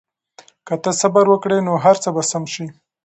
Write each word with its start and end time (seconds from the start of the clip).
که 0.67 0.75
ته 0.83 0.91
صبر 1.01 1.25
وکړې 1.29 1.57
نو 1.67 1.73
هر 1.83 1.95
څه 2.03 2.09
به 2.15 2.21
سم 2.31 2.43
شي. 2.53 2.65